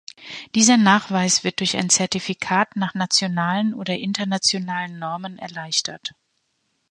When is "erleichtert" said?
5.37-6.15